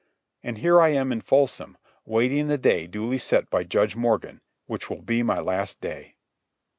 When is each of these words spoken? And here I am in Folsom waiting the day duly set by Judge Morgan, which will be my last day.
And 0.41 0.57
here 0.57 0.81
I 0.81 0.87
am 0.89 1.11
in 1.11 1.21
Folsom 1.21 1.77
waiting 2.05 2.47
the 2.47 2.57
day 2.57 2.87
duly 2.87 3.19
set 3.19 3.51
by 3.51 3.63
Judge 3.63 3.95
Morgan, 3.95 4.41
which 4.65 4.89
will 4.89 5.03
be 5.03 5.21
my 5.21 5.37
last 5.39 5.79
day. 5.79 6.15